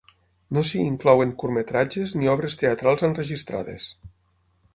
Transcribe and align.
No 0.55 0.61
s'hi 0.69 0.79
inclouen 0.91 1.33
curtmetratges 1.43 2.15
ni 2.21 2.31
obres 2.35 2.59
teatrals 2.63 3.07
enregistrades. 3.11 3.87